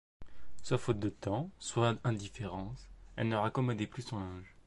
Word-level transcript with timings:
Soit 0.63 0.79
faute 0.79 0.99
de 0.99 1.09
temps, 1.09 1.51
soit 1.59 1.95
indifférence, 2.03 2.89
elle 3.17 3.27
ne 3.29 3.35
raccommodait 3.35 3.85
plus 3.85 4.01
son 4.01 4.19
linge. 4.19 4.55